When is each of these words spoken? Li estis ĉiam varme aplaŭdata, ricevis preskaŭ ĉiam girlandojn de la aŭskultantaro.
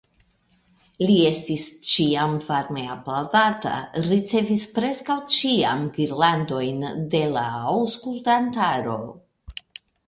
Li 1.01 1.17
estis 1.31 1.65
ĉiam 1.89 2.33
varme 2.45 2.85
aplaŭdata, 2.95 3.75
ricevis 4.07 4.65
preskaŭ 4.79 5.21
ĉiam 5.37 5.85
girlandojn 6.01 6.85
de 7.15 7.25
la 7.39 7.49
aŭskultantaro. 7.77 9.01